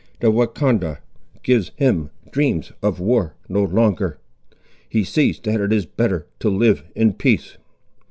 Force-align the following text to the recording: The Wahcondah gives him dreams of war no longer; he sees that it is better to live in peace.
The 0.19 0.31
Wahcondah 0.31 0.97
gives 1.43 1.69
him 1.75 2.09
dreams 2.31 2.71
of 2.81 2.99
war 2.99 3.35
no 3.47 3.63
longer; 3.63 4.17
he 4.89 5.03
sees 5.03 5.39
that 5.41 5.61
it 5.61 5.71
is 5.71 5.85
better 5.85 6.25
to 6.39 6.49
live 6.49 6.83
in 6.95 7.13
peace. 7.13 7.57